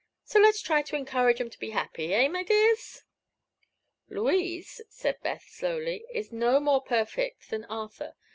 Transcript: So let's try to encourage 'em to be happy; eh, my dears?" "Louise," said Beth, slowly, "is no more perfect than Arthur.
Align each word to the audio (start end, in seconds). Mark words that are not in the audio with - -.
So 0.23 0.39
let's 0.39 0.63
try 0.63 0.81
to 0.81 0.95
encourage 0.95 1.39
'em 1.39 1.51
to 1.51 1.59
be 1.59 1.69
happy; 1.69 2.11
eh, 2.11 2.27
my 2.27 2.41
dears?" 2.41 3.03
"Louise," 4.09 4.81
said 4.89 5.17
Beth, 5.21 5.45
slowly, 5.47 6.05
"is 6.11 6.31
no 6.31 6.59
more 6.59 6.81
perfect 6.81 7.51
than 7.51 7.65
Arthur. 7.65 8.15